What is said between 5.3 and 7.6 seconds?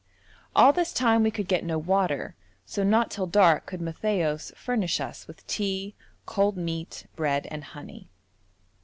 tea, cold meat, bread,